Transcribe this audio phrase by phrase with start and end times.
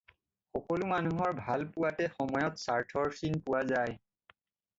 [0.55, 3.95] সকলো মানুহৰ ভাল-পোৱাতে সময়ত স্বাৰ্থৰ চিন পোৱা যায়